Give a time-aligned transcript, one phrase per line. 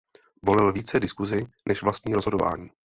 [0.43, 2.69] Volil více diskusi než vlastní rozhodování.